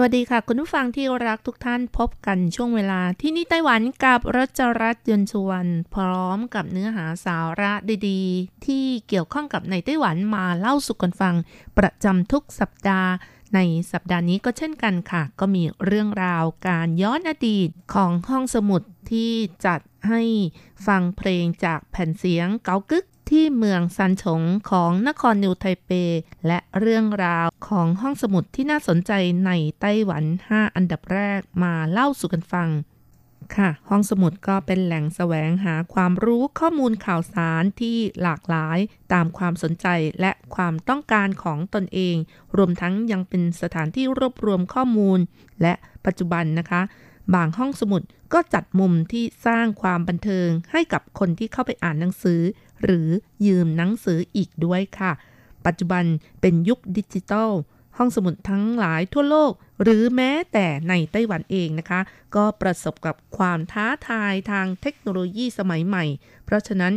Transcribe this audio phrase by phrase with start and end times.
[0.00, 5.64] วัสดีค่ะ คุณผู้ฟังที่รักทุกท่านพบกันช่วงเวลาที่นี่ไต้หวันกับรัชรัตน์ยนต์ชวน
[5.94, 7.72] พร้อมกับเนื้อหาสาระ
[8.08, 11.34] ดีๆ ที่เกี่ยวข้องกับในไต้หวันมาเล่าสู่กันฟัง
[11.78, 13.10] ประจำทุกสัปดาห์
[13.54, 13.58] ใน
[13.92, 19.32] สัปดาห์นี้ก็เช่นกันค่ะ ก็มีเรื่องราวการย้อนอดีตของห้องสมุดที่
[19.66, 20.22] จัดให้
[20.86, 25.90] ฟังเพลงจากแผ่นเสียงเกากึก ที่เมืองซันฉงของนครนิวไทเป
[26.46, 29.12] และเรื่องราวของห้องสมุดที่น่าสนใจ
[29.46, 29.50] ใน
[29.80, 32.68] ไต้หวัน 5 อันดับแรกมาเล่าสู่กันฟัง
[33.56, 38.78] ค่ะ ห้องสมุดก็เป็นแหล่งแสวงหาความรู้ข้อมูลข่าวสารที่หลากหลาย
[39.12, 39.86] ตามความสนใจ
[40.20, 42.16] และความต้องการของตนเอง
[42.56, 45.18] รวมทั้งยังเป็นสถานที่รวบรวมข้อมูล
[45.62, 45.74] และ
[46.06, 46.82] ปัจจุบันนะคะ
[47.34, 52.40] บางห้องสมุดก็จัดมุมที่สร้างความบันเทิงให้กับคนที่เข้าไปอ่านหนังสือ
[52.84, 53.08] หรือ
[53.46, 55.12] ยืมหนังสืออีกด้วยค่ะ
[55.66, 56.04] ปัจจุบัน
[56.40, 57.50] เป็นยุคดิจิทัล
[57.96, 62.00] ห้องสมุดทั้งหลายทั่วโลก หรือแม้แต่ในไต้หวันเองนะคะ
[62.36, 66.04] ก็ประสบกับความท้าทายทางเทคโนโลยีสมัยใหม่
[66.44, 66.94] เพราะฉะนั้น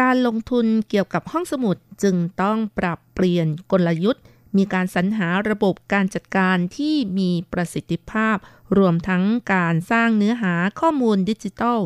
[0.00, 4.22] การลงทุนเกี่ยวกับห้องสมุดจึงต้องปรับเปลี่ยนกลยุทธ์
[4.56, 8.36] มีการสรรหาระบบการจัดการที่มีประสิทธิภาพ
[8.78, 11.78] รวมทั้งการสร้างเนื้อหาข้อมูลดิจิทัล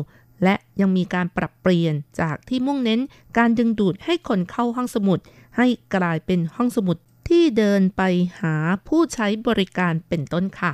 [0.43, 3.01] และยังมีการปรับเปลี่ยนจากที่มุ่งเน้น
[3.37, 5.19] การดึงดูดให้คนเข้าห้องสมุด
[5.57, 6.97] ให้กลายเป็นห้องสมุด
[7.29, 8.01] ที่เดินไป
[8.41, 8.55] หา
[8.87, 10.71] ผู้ใช้บริการเป็นต้นค่ะ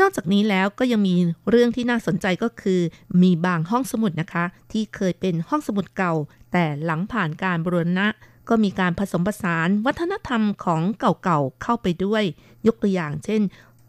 [0.00, 1.14] นอกจากนี้แล้วก็ยังมี
[1.50, 2.80] เรื่องที่น่าสนใจก็คือ
[3.22, 6.14] มีบางห้องสมุดนะคะ ที่เคยเป็นห้องสมุดเก่า
[6.52, 8.06] แต่หลังผ่านการบรณะ
[8.48, 12.22] ก็มีการผสมผสานวัฒนธรรมของเก่าๆเข้าไปด้วย
[12.66, 13.42] ยกตัวอย่างเช่น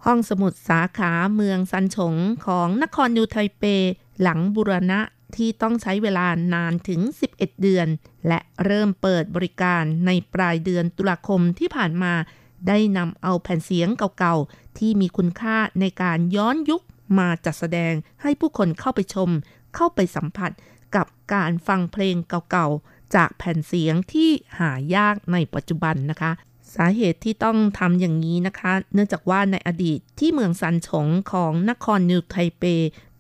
[0.06, 2.16] ห้องสมุดสาขาเมืองซันฉง
[2.46, 3.64] ของนครนิวไทเป
[4.22, 5.00] หลังบุรณะ
[5.36, 7.02] ที่ต้องใช้เวลานานถึง
[7.32, 7.88] 11 เดือน
[8.28, 12.14] และเริ่มเปิดบริการในปลายเดือนตุลาคมที่ผ่านมา
[12.68, 13.90] ได้นำเอาแผ่นเสียง
[14.20, 16.82] เก่าๆ ที่มีคุณค่าในการย้อนยุค
[17.20, 19.30] มาจัดแสดงให้ผู้คนเข้าไปชม
[19.76, 20.52] เข้าไปสัมผัส
[20.96, 22.16] กับการฟังเพลง
[22.52, 24.30] เก่าๆ จากแผ่นเสียงที่
[24.60, 26.32] หายากในปัจจุบันนะคะ
[26.76, 32.64] สาเหตุที่ต้องทำอย่างนี้นะคะ เนื่องจากว่าในอดีตที่เมืองซันฉงของนครนิวไทเป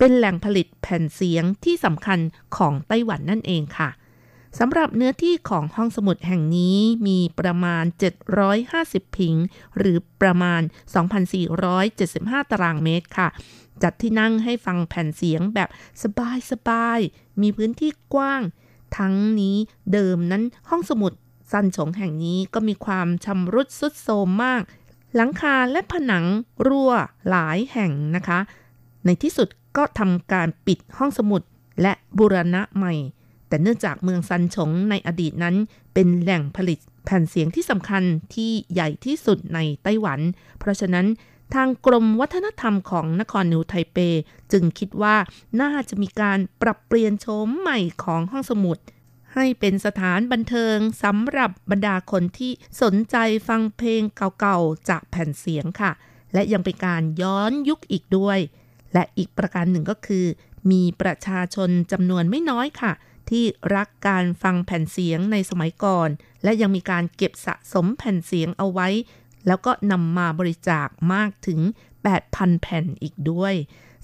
[0.03, 2.19] เป็นแหล่งผลิตแผ่นเสียงที่สำคัญ
[2.57, 3.89] ของไต้หวันนั่นเองค่ะ
[4.59, 7.85] สำหรับเนื้อที่ของห้องสมุดแห่งนี้มีประมาณ
[8.51, 9.35] 750 พิง
[9.77, 10.61] หรือประมาณ
[11.75, 13.27] 2,475 ตารางเมตรค่ะ
[13.83, 15.69] จัดที่นั่งให้ฟังแผ่นเสียงแบบ
[16.51, 18.41] สบายๆ มีพื้นที่กว้าง
[18.97, 19.57] ทั้งนี้
[19.93, 21.13] เดิมนั้นห้องสมุด
[21.51, 24.61] ซันฉงแห่งนี้ก็มีความชำรุดสุดโทรมมาก
[25.15, 26.25] หลังคาและผนัง
[26.67, 26.91] รั่ว
[27.29, 28.39] หลายแห่งนะคะ
[29.07, 31.41] ในที่สุด ก็ทำการปิดห้องสมุด
[31.81, 32.93] และบูรณะใหม่
[33.47, 35.55] แต่เนื่องจากเมืองซันฉงในอดีตนั้น
[35.93, 40.19] เป็นแหล่งผลิตแผ่นเสียงที่สำคัญที่ใหญ่ที่สุดในไต้หวัน
[40.59, 41.07] เพราะฉะนั้น
[41.53, 43.97] ทางกรมวัฒนธรรมของนครนิวไทเป
[44.51, 45.15] จึงคิดว่า
[45.61, 48.77] น่าจะมีการปรับเปลี่ยนโฉมใหม่ของห้องสมุด
[49.33, 53.15] ให้เป็นสถานบันเทิงสำหรับบรรดาคนที่สนใจ
[53.47, 54.01] ฟังเพลง
[54.39, 55.91] เก่าๆ จากแผ่นเสียงค่ะ
[56.33, 58.39] และยังเป็นการย้อนยุคอีกด้วย
[58.93, 60.25] และอีกประการหนึ่งก็คือ
[60.71, 62.93] มีประชาชนจำนวนไม่น้อยค่ะ
[63.29, 63.43] ที่
[63.75, 66.09] รักการฟังแผ่นเสียงในสมัยก่อน
[66.43, 68.87] และยังมีการเก็บสะสมแผ่นเสียงเอาไว้
[69.47, 71.59] แล้วก็นำมาบริจาคมากถึง
[72.11, 73.53] 8,000 แผ่นอีกด้วย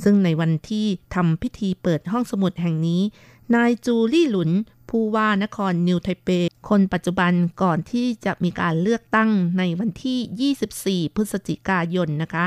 [0.03, 3.02] ซึ่งในวันที่ทำพิธีเปิดห้องสมุดแห่งนี้
[3.56, 4.52] นายจูลี่หลุน
[4.90, 6.30] ผู้ว่านครนิวไทเป
[6.69, 12.45] คนปัจจุบันก่อนที่จะมีการเลือกตั้งในวันที่ 24 พฤศจิกายนนะคะ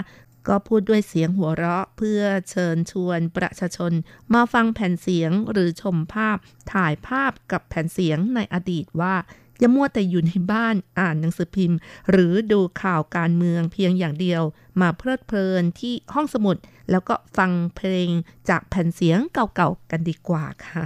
[0.49, 2.21] ก็พูดด้วยเสียงหัวเราะเพื่อ
[2.51, 3.93] เชิญชวนประชาชน
[4.35, 6.37] มาฟังแผ่นเสียงหรือชมภาพ
[6.73, 9.17] ถ่ายภาพกับแผ่นเสียงในอดีตว่า
[9.59, 11.79] อย่ามัวแต่อยู่ในบ้านอ่านหนังสือพิมพ์
[12.11, 14.43] หรือดูข่าวการเมืองเพียงอย่างเดียว
[14.81, 16.57] มาเพลิดเพลินที่ห้องสมุด
[16.91, 18.09] แล้วก็ฟังเพลง
[18.49, 20.85] จากแผ่นเสียงเก่าๆกันดีกว่าค่ะ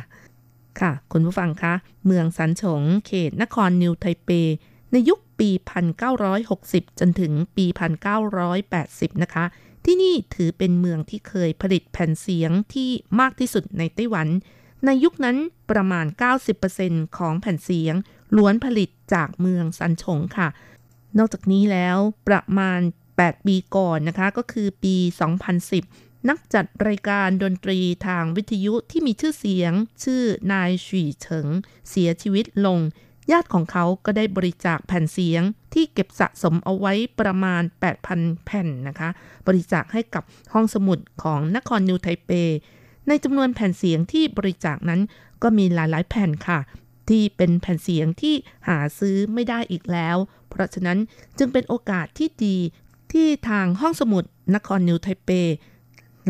[0.81, 1.75] ค่ะ คุณผู้ฟังคะ
[2.07, 4.31] เมืองสันฉง เขตนครนิวไทเป
[4.94, 5.50] ในยุคปี
[6.25, 7.67] 1960 จนถึงปี
[8.44, 9.44] 1980 นะคะ
[9.85, 14.29] ที่นี่ถือเป็นเมืองที่เคยผลิตแผ่นเสียงที่มากที่สุดในไต้หวัน
[14.87, 15.37] ในยุคนั้น
[15.70, 16.06] ประมาณ
[16.62, 17.94] 90%ของแผ่นเสียง
[18.37, 20.49] ล้วนผลิตจากเมืองซันฉงค่ะ
[21.19, 21.99] นอกจากนี้แล้ว
[22.29, 22.81] ประมาณ
[23.14, 24.97] 8 ปีก่อนนะคะ ก็คือปี
[25.62, 29.73] 2010นักจัดรายการดนตรีทางวิทยุที่มีชื่อเสียง
[30.05, 31.49] ชื่อนายฉีเฉิง
[31.90, 32.79] เสียชีวิตลง
[33.31, 35.43] ญาติของเขาก็ได้บริจาคแผ่นเสียง
[35.75, 37.62] ที่เก็บสะสมเอาไว้ประมาณ
[38.05, 39.09] 8,000 แผ่นนะคะ
[39.47, 40.23] บริจาคให้กับ
[40.53, 42.31] ห้องสมุดของนครนิวไทเป
[43.09, 45.00] ในจำนวนแผ่นเสียงที่บริจาคนั้น
[45.43, 46.61] ก็มีหลายๆ แผ่นค่ะ
[47.09, 48.35] ที่เป็นแผ่นเสียงที่
[48.69, 50.17] หาซื้อไม่ได้อีกแล้ว
[50.50, 50.99] เพราะฉะนั้น
[51.38, 52.56] จึงเป็นโอกาสที่ดี
[53.12, 54.25] ที่ทางห้องสมุด
[54.55, 55.31] นครนิวไทเป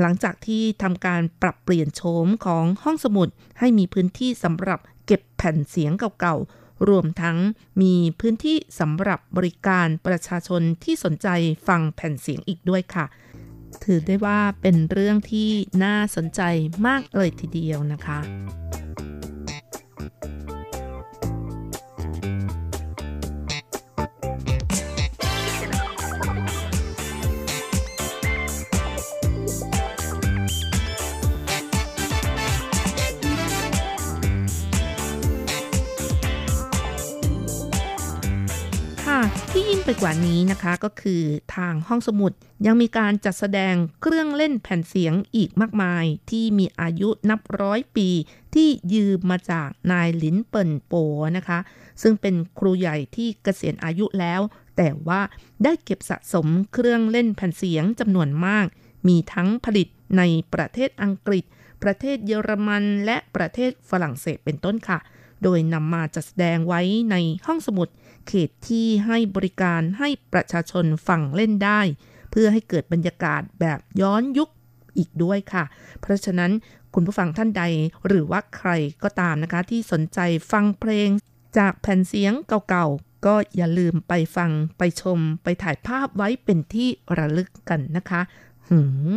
[0.01, 7.39] หลังจากที่ทำการปรับเปลี่ยนโฉมของห้องสมุดให้มีพื้นที่สำหรับเก็บแผ่นเสียงเก่าๆ รวมทั้ง
[7.83, 11.29] มีพื้นที่สำหรับบริการประชาชนที่สนใจ
[11.69, 13.07] ฟังแผ่นเสียงอีกด้วยค่ะ
[13.85, 15.51] ถือได้ว่าเป็นเรื่องที่
[15.85, 16.41] น่าสนใจ
[16.87, 18.19] มากเลยทีเดียวนะคะ
[39.87, 41.23] ไปกว่านี้นะคะก็คือ
[41.57, 42.33] ทางห้องสมุด
[42.67, 48.09] ยังมีการจัดแสดงเครื่องเล่นแผ่นเสียงอีกมากมาย ที่มีอายุนับร้อยปี
[48.55, 50.93] ที่ยืมมาจากนายหลินเปิ่นโป
[51.37, 51.59] นะคะ
[52.03, 54.41] ซึ่งเป็นครูใหญ่ที่เกษียณอายุแล้ว
[54.77, 55.21] แต่ว่า
[55.65, 58.67] ได้เก็บสะสมเครื่องเล่นแผ่นเสียงจำนวนมาก
[59.09, 59.89] มีทั้งผลิต
[60.19, 60.23] ใน
[60.55, 61.45] ประเทศอังกฤษ
[61.83, 64.99] ประเทศเยอรมันและประเทศฝรั่งเศสเป็นต้นค่ะ
[65.43, 67.17] โดยนำมาจัดแสดงไว้ใน
[67.47, 67.89] ห้องสมุด
[68.29, 71.81] เขตที่ให้บริการให้ประชาชนฟังเล่นได้
[72.31, 74.49] เพื่อให้เกิดบรรยากาศแบบย้อนยุค
[74.99, 75.65] อีกด้วยค่ะ
[76.01, 76.53] เพราะฉะนั้น
[76.95, 77.65] คุณผู้ฟังท่านใด
[78.07, 78.71] หรือว่าใคร
[79.03, 80.19] ก็ตามนะคะ ที่สนใจ
[80.53, 81.09] ฟังเพลง
[81.59, 82.33] จากแผ่นเสียง
[82.69, 86.89] เก่าๆ ก็อย่าลืมไปฟังไปชมไปถ่ายภาพไว้เป็นที่
[87.19, 88.21] ระลึกกันนะคะ
[88.69, 88.79] หื
[89.15, 89.17] ม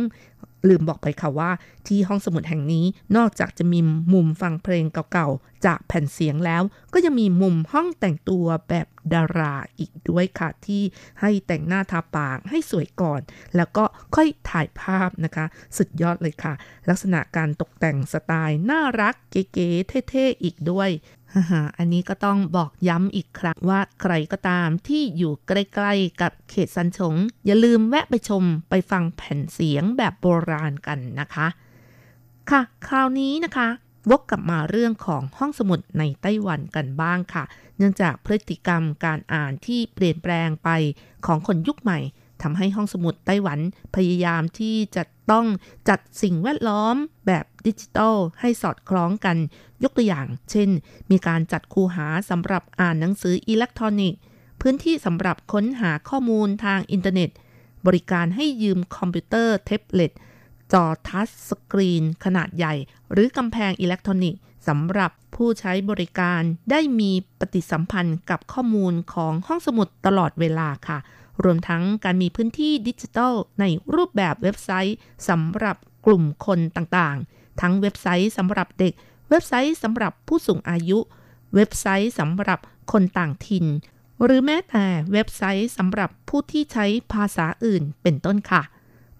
[0.68, 1.50] ลืมบอกไปค่ะว่า
[1.86, 2.84] ที่ห้องสมุดแห่งนี้
[3.16, 3.80] นอกจากจะมี
[4.12, 6.62] มุมฟังเพลงเก่าๆ จากแผ่นเสียงแล้ว
[6.92, 10.82] ก็ยังมีมุมห้องแต่งตัวแบบดาราอีกด้วยค่ะที่
[11.20, 13.20] ให้แต่งหน้าทาปากให้สวยก่อน
[13.56, 13.84] แล้วก็
[14.14, 15.44] ค่อยถ่ายภาพนะคะ
[15.76, 16.54] สุดยอดเลยค่ะ
[16.88, 20.90] ลักษณะการตกแต่งสไตล์น่ารักเก๋ๆเท่ๆอีกด้วย
[21.78, 27.14] อันนี้ก็ต้องบอกย้ำอีกครั้งว่าใครก็ตามที่อยู่ใกล้ๆกับเขตซันชง
[27.46, 31.46] อย่าลืมแวะไปชมไปฟังแผ่นเสียงแบบโบราณกันนะคะ
[32.50, 33.68] ค่ะ คราวนี้นะคะ
[34.10, 37.44] วกกลับมาเรื่องของห้องสมุดในไต้หวันกันบ้างค่ะ
[37.76, 40.68] เนื่องจากพฤติกรรมการอ่านที่เปลี่ยนแปลงไป
[41.26, 41.98] ของคนยุคใหม่
[42.42, 43.60] ทำให้ห้องสมุดไต้หวัน
[43.94, 45.46] พยายามที่จะต้อง
[45.88, 46.96] จัดสิ่งแวดล้อม
[47.26, 49.36] แบบดิจิทัลให้สอดคล้องกัน
[49.82, 50.70] ยกตัวอย่าง เช่น
[51.10, 54.20] มีการจัดคูหาสำหรับอ่านหนังสืออิเล็กทรอนิกส์
[54.60, 57.30] พื้นที่สำหรับค้นหาข้อมูลทางอินเทอร์เน็ต
[57.86, 60.12] บริการให้ยืมคอมพิวเตอร์แท็บเล็ต
[60.72, 62.74] จอทัชสกรีน ขนาดใหญ่
[63.12, 70.98] หรือกำแพงอิเล็กทรอนิกส์สำหรับผู้ใช้บริการได้มีปฏิสัมพันธ์กับข้อมูลของห้องสมุดตลอดเวลาค่ะ
[71.44, 73.64] รวมทั้งการมีพื้นที่ดิจิทัลใน
[73.94, 74.96] รูปแบบเว็บไซต์
[75.28, 75.76] สำหรับ
[76.06, 78.92] กลุ่มคนต่างๆ ทั้งเว็บไซต์สำหรับเด็ก
[79.30, 80.98] เว็บไซต์สำหรับผู้สูงอายุ
[81.54, 82.58] เว็บไซต์สำหรับ
[82.92, 83.66] คนต่างถิ่น
[84.24, 88.62] หรือแม้แต่เว็บไซต์สำหรับผู้ที่ใช้ภาษาอื่นเป็นต้นค่ะ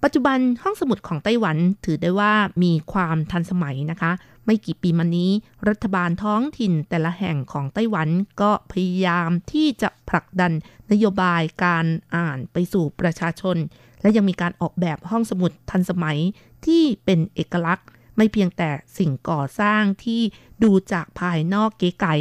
[0.03, 2.33] ปัจจุบันห้องสมุดของไต้หวันถือได้ว่า
[2.63, 4.13] มีความทันสมัยนะคะ
[4.51, 5.31] ไม่กี่ปีมานี้
[5.69, 8.09] รัฐบาลท้องถิ่นแต่ละแห่งของไต้หวัน
[8.41, 10.53] ก็พยายามที่จะผลักดัน
[10.93, 11.87] นโยบายการ
[12.17, 13.57] อ่านไปสู่ประชาชน
[14.01, 16.19] และยังมีการออกแบบห้องสมุดทันสมัย
[16.67, 17.87] ที่เป็นเอกลักษณ์
[18.17, 20.23] ไม่เพียงแต่สิ่งก่อสร้างที่
[20.63, 22.15] ดูจากภายนอกเก๋ไก๋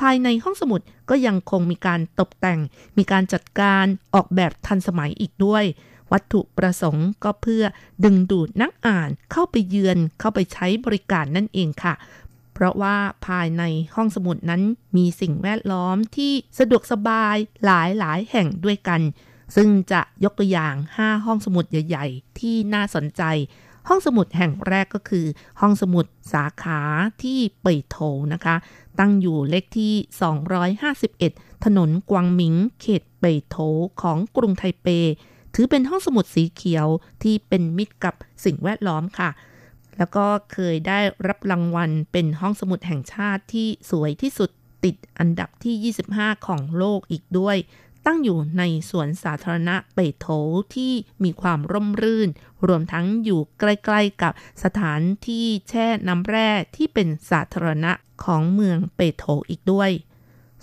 [0.00, 2.60] ภายในห้องสมุดก็ยังคงมีการตกแต่ง
[2.98, 3.84] มีการจัดการ
[4.14, 5.64] ออกแบบทันสมัยอีกด้วย
[6.12, 7.64] วัตถุประสงค์ก็เพื่อ
[8.04, 11.94] ดึงดูดนักอ่านเข้าไปเยือนเข้าไปใช้บริการนั่นเองค่ะ
[12.54, 13.62] เพราะว่าภายใน
[13.94, 14.62] ห้องสมุดนั้น
[14.96, 19.00] มีสิ่งแวดล้อมที่สะดวกสบายหลายหลายแห่งด้วยกัน
[19.56, 23.22] ซึ่งจะยกตัวอย่าง 5 ห้องสมุดใหญ่ ๆ ที่น่าสนใจ
[23.88, 25.26] ห้องสมุดแห่งแรกก็คือ
[25.60, 26.80] ห้องสมุดสาขา
[27.22, 27.98] ที่เป่ยโถ
[28.32, 28.56] นะคะ
[28.98, 29.94] ตั้งอยู่เลขที่
[31.18, 33.56] 251 ถนนกวางหมิง เขตเป่ยโถ
[34.02, 34.86] ของกรุงไทเป
[35.54, 36.86] ถือเป็นห้องสมุดสีเขียว
[37.22, 38.14] ที่เป็นมิตรกับ
[38.44, 39.30] สิ่งแวดล้อมค่ะ
[39.98, 44.50] แล้วก็เคยได้รับรางวัลเป็นห้องสมุดแห่งชาติที่สวยที่สุด
[44.84, 47.56] ติดอันดับที่ 25 ของโลกอีกด้วย
[48.06, 50.26] ตั้งอยู่ในสวนสาธารณะเปโถ
[50.74, 50.92] ที่
[51.24, 52.28] มีความร่มรื่น
[52.66, 54.32] รวมทั้งอยู่ใกล้ๆกับ
[54.64, 57.92] สถานที่แช่น้ำแร่ที่เป็นสาธารณะ
[58.24, 59.90] ของเมืองเปโถอีกด้วย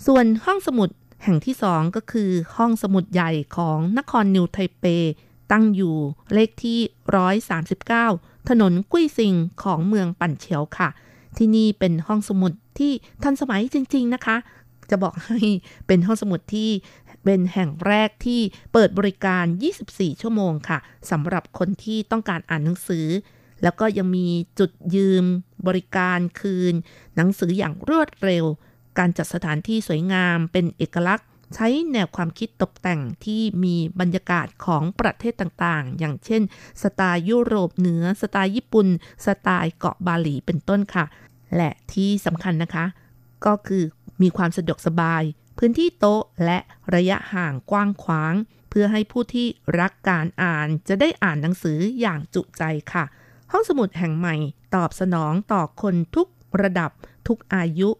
[0.06, 0.88] ส่วนห้องสมุด
[1.22, 4.84] แห่งที่สองก็คือห้องสมุดใหญ่ของนครนิวไทเป
[5.52, 5.96] ตั้งอยู่
[6.34, 6.80] เลขที่
[7.44, 10.88] 139 ถนนกุ้ยซิงของเมืองปั่นเฉียวค่ะ
[11.36, 14.36] ที่นี่เป็นห้องสมุดที่ทันสมัยจริง ๆนะคะ
[14.90, 15.38] จะบอกให้
[15.86, 16.70] เป็นห้องสมุดที่
[17.24, 18.40] เป็นแห่งแรกที่
[18.72, 19.44] เปิดบริการ
[19.82, 20.78] 24 ชั่วโมงค่ะ
[21.10, 23.06] สำหรับคนที่ต้องการอ่านหนังสือ
[23.62, 24.26] แล้วก็ยังมี
[24.58, 25.24] จุดยืม
[25.66, 26.74] บริการคืน
[27.16, 28.44] หนังสืออย่างรวดเร็ว
[28.98, 36.42] การจัดสถานที่สวยงามเป็นเอกลักษณ์ ใช้แนวความคิดตกแต่งที่มีบรรยากาศของประเทศต่างๆ อย่างเช่น
[36.82, 38.88] สไตล์ยุโรปเหนือ สไตล์ญี่ปุ่น
[39.26, 41.04] สไตล์เกาะบาหลีเป็นต้นค่ะ
[41.56, 42.84] และที่สำคัญนะคะ
[43.46, 43.84] ก็คือ
[44.22, 45.22] มีความสะดวกสบาย
[45.58, 46.58] พื้นที่โต๊ะและ
[46.94, 48.34] ระยะห่างกว้างขวาง
[48.70, 49.46] เพื่อให้ผู้ที่
[49.80, 52.62] รักการอ่านจะได้อ่านหนังสืออย่างจุใจ
[52.92, 53.04] ค่ะ
[53.50, 54.36] ห้องสมุดแห่งใหม่
[54.74, 56.28] ตอบสนองต่อคนทุก
[56.62, 56.90] ระดับ
[57.28, 57.90] ทุกอายุ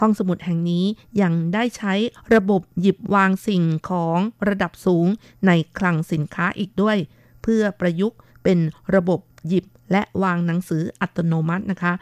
[0.00, 0.84] ห้องสมุดแห่งนี้
[1.22, 1.94] ยังได้ใช้
[2.34, 5.06] ระบบหยิบวางสิ่งของระดับสูง
[5.46, 6.96] ในคลังสินค้าอีกด้วย
[7.42, 8.58] เพื่อประยุกต์เป็น
[8.94, 11.92] ระบบหยิบและวางหนังสืออัตโนมัตินะคะ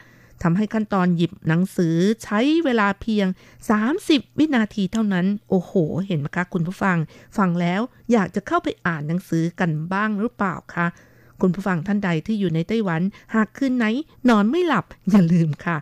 [0.42, 3.26] ทำให้ขั้นตอนหยิบหนังสือใช้เวลาเพียง
[3.82, 5.72] 30 วินาทีเท่านั้น โอ้โห
[6.06, 6.96] เห็นไหมคะคุณผู้ฟัง
[7.36, 7.80] ฟังแล้ว
[8.12, 10.86] อยากจะเข้าไปอ่านหนังสือกันบ้างหรือเปล่าคะ
[11.40, 13.02] คุณผู้ฟังท่านใดที่อยู่ในไต้หวัน
[13.34, 13.86] หากคืนไหน
[14.28, 15.76] นอนไม่หลับอย่าลืมค่ะ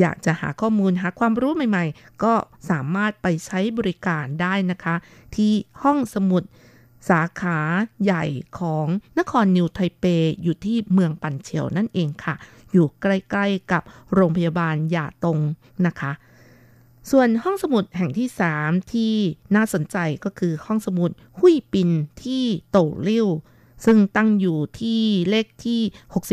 [0.00, 2.34] อยากจะหาข้อมูลหาความรู้ใหม่ๆ ก็
[2.70, 4.94] สามารถไปใช้บริการได้นะคะ
[5.36, 6.42] ที่ห้องสมุด
[7.10, 7.58] สาขา
[8.04, 8.24] ใหญ่
[8.58, 8.86] ของ
[9.18, 10.04] นครนิวไทเป
[10.42, 12.34] อยู่ที่เมืองปันเฉียวนั่นเองค่ะ
[12.72, 13.06] อยู่ใก
[13.36, 13.82] ล้ๆกับ
[14.14, 15.38] โรงพยาบาลหยาตง
[15.86, 16.12] นะคะ
[17.10, 19.14] ส่วนห้องสมุดแห่งที่ 3 ที่
[19.54, 21.90] น่าสนใจก็คือห้องสมุดหุยปิน
[22.22, 23.28] ที่โตเลิ่ว
[23.84, 25.80] ซึ่งตั้งอยู่ที่เลขที่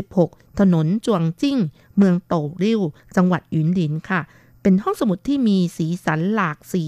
[0.04, 1.58] 66 ถนนจวงจิ้ง
[1.98, 2.82] เมืองโตริ่ว
[3.16, 4.22] จังหวัดหยุนหลินค่ะ
[4.62, 6.86] เป็นห้องสมุดที่มีสีสันหลากสี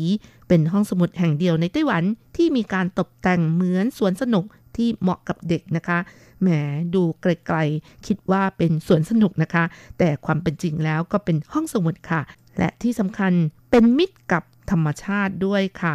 [0.48, 2.04] เป็นห้องสมุดแห่งเดียวในไต้หวัน
[2.36, 6.00] ที่มีการตกแต่งเหมือนสวนสนุกที่เหมาะกับเด็กนะคะ
[6.42, 6.48] แหม
[6.94, 9.64] ดูไกลๆ คิดว่าเป็นสวนสนุกนะคะ
[10.00, 12.22] แต่ความเป็นจริงแล้วก็เป็นห้องสมุดค่ะ
[12.58, 13.32] และที่สำคัญ
[13.72, 15.94] เป็นมิตรกับธรรมชาติด้วยค่ะ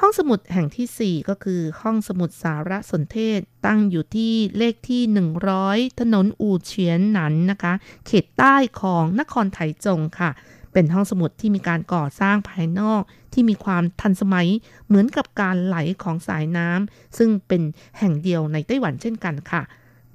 [0.00, 5.02] ห้องสมุดแห่งที่ 4 ก็คือห้องสมุดสารสนเทศ ตั้งอยู่ที่เลขที่
[5.50, 7.72] 100 ถนนอู่เฉียนหนันนะคะ
[8.06, 10.30] เขตใต้ของนครไถจงค่ะ
[10.72, 14.48] เป็นห้องสมุดที่มีการก่อสร้างภายนอก ที่มีความทันสมัย
[14.86, 17.62] เหมือนกับการไหลของสายน้ำซึ่งเป็น
[17.98, 19.62] แห่งเดียวในไต้หวันเช่นกันค่ะ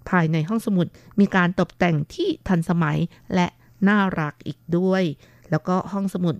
[0.09, 0.87] ภายในห้องสมุด
[1.19, 2.97] มีการตกแต่งที่ทันสมัย
[3.35, 3.47] และ
[3.87, 5.03] น่ารักอีกด้วย
[5.49, 6.35] แล้วก็ห้องสมุด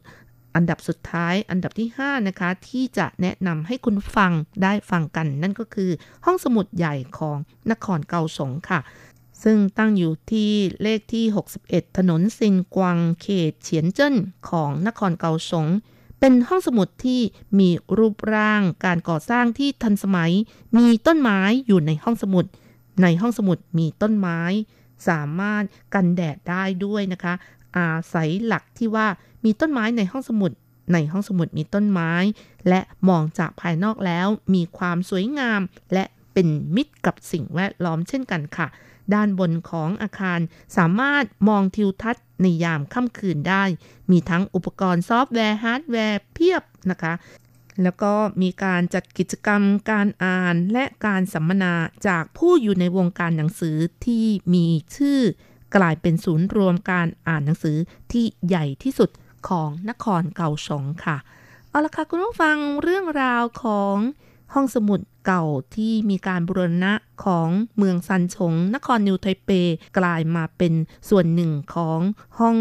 [0.57, 4.31] อันดับสุดท้ายอันดับที่ 5 นะคะ ที่จะแนะนำให้คุณฟัง
[4.63, 5.89] ได้ฟังกัน นั่นก็คือ
[6.25, 7.37] ห้องสมุดใหญ่ของ
[7.71, 8.79] นครเกาสงค่ะ
[9.43, 11.25] ซึ่งตั้งอยู่ที่เลขที่
[11.61, 14.15] 61 ถนนซินกวางเขตเฉียนเจิ้น
[14.49, 15.67] ของนครเกาสง
[16.19, 17.21] เป็นห้องสมุดที่
[17.59, 20.31] มีรูปร่างการก่อสร้างที่ทันสมัย
[20.77, 22.45] มีต้นไม้อยู่ในห้องสมุด
[23.03, 24.41] ในห้องสมุดมีต้นไม้
[25.07, 27.33] สามารถกันแดดได้ด้วยนะคะ
[27.77, 29.07] อาศัยหลักที่ว่า
[29.45, 30.51] มีต้นไม้ในห้องสมุด
[30.93, 32.11] ในห้องสมุดมีต้นไม้
[32.69, 35.61] และมองจากภายนอกแล้ว มีความสวยงาม
[35.93, 36.03] และ
[36.33, 38.67] เป็นมิตรกับสิ่งแวดล้อมเช่นกันค่ะ
[39.13, 40.39] ด้านบนของอาคาร
[40.77, 43.63] สามารถมองทิวทัศน์ในยามค่ำคืนได้
[44.11, 47.13] มีทั้งอุปกรณ์ซอฟต์แวร์ฮาร์ดแวร์เพียบนะคะ
[47.83, 51.73] แล้วก็มีการจัดกิจกรรมการอ่านและการสัมมนา
[52.07, 55.19] จากผู้อยู่ในวงการหนังสือที่มีชื่อ
[55.75, 57.77] กลายเป็นศูนย์รวมการอ่านหนังสือ
[58.11, 59.09] ที่ใหญ่ที่สุด
[59.49, 61.17] ของนครเก่าสงค่ะ
[61.69, 63.97] เอาละค่ะคุณผู้ฟังเรื่องราวของ
[64.53, 65.45] ห้องสมุดเก่า
[65.75, 66.93] ที่มีการบูรณะ
[67.25, 69.49] ของเมืองซันชง นครนิวไทเป
[69.97, 70.73] กลายมาเป็น
[71.09, 71.99] ส่วนหนึ่งของ
[72.39, 72.57] ห้อง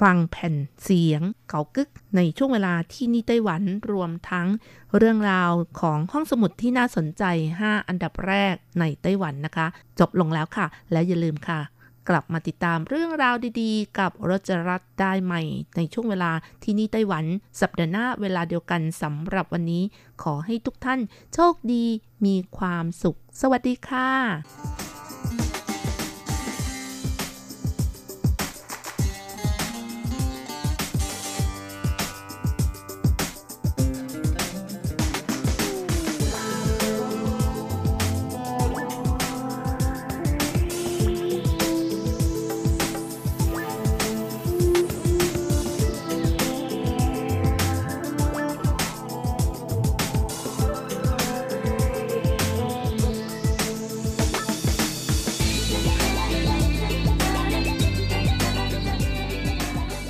[0.00, 3.62] ฟังแผ่นเสียง เก่ากึกในช่วงเวลาที่นี่ไต้หวัน
[3.92, 4.48] รวมทั้ง
[4.96, 7.24] เรื่องราวของห้องสมุดที่น่าสนใจ
[7.60, 9.66] 5 อันดับแรกในไต้หวันนะคะ
[9.98, 11.60] จบลงแล้วค่ะ และอย่าลืมค่ะ
[12.08, 15.42] กลับมาติดตามเรื่องราวดีๆ กับรจรัสได้ใหม่
[15.76, 17.24] ในช่วงเวลาที่นี่ไต้หวัน
[17.60, 19.82] สัปดาห์หน้าเวลาเดียวกันสำหรับวันนี้
[20.22, 21.00] ขอให้ทุกท่าน
[21.34, 21.84] โชคดี
[22.24, 24.99] มีความสุข สวัสดีค่ะ